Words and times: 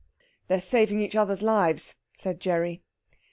"They're 0.47 0.61
saving 0.61 0.99
each 0.99 1.15
other's 1.15 1.43
lives," 1.43 1.95
said 2.17 2.39
Gerry. 2.39 2.81